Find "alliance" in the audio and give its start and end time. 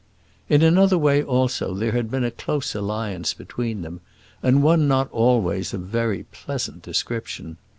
2.73-3.35